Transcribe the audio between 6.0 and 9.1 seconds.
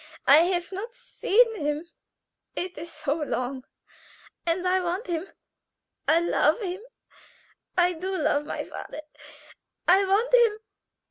I love him; I do love my father, and